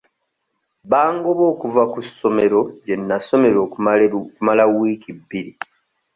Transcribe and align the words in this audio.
Bangoba 0.89 1.43
okuva 1.53 1.81
ku 1.91 1.99
ssomero 2.07 2.61
gye 2.85 2.95
nasomero 3.07 3.57
okumala 3.67 4.63
wiiki 4.75 5.11
bbiri. 5.19 5.51